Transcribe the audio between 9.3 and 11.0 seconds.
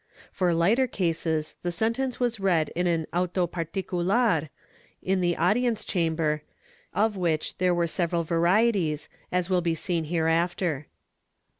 as will be seen hereafter.